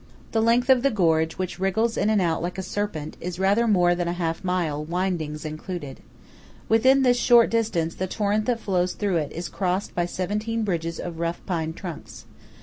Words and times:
The 0.31 0.41
length 0.41 0.71
of 0.71 0.81
the 0.81 0.89
gorge, 0.89 1.33
which 1.37 1.59
wriggles 1.59 1.95
in 1.95 2.09
and 2.09 2.19
out 2.19 2.41
like 2.41 2.57
a 2.57 2.63
serpent, 2.63 3.17
is 3.21 3.37
rather 3.37 3.67
more 3.67 3.93
than 3.93 4.07
half 4.07 4.43
a 4.43 4.47
mile, 4.47 4.83
windings 4.83 5.45
included. 5.45 6.01
Within 6.67 7.03
this 7.03 7.17
short 7.19 7.51
distance, 7.51 7.93
the 7.93 8.07
torrent 8.07 8.45
that 8.47 8.59
flows 8.59 8.93
through 8.93 9.17
it 9.17 9.31
is 9.31 9.47
crossed 9.47 9.93
by 9.93 10.07
seventeen 10.07 10.63
bridges 10.63 10.99
of 10.99 11.19
rough 11.19 11.45
pine 11.45 11.73
trunks. 11.73 12.25